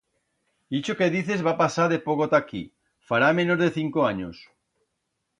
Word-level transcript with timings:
Ixo 0.77 0.93
que 1.01 1.09
dices 1.15 1.43
va 1.47 1.51
pasar 1.59 1.85
de 1.91 1.99
poco 2.05 2.27
ta 2.31 2.39
aquí, 2.43 2.61
fará 3.11 3.27
menos 3.41 3.61
de 3.61 3.69
cinco 3.77 4.07
anyos. 4.07 4.41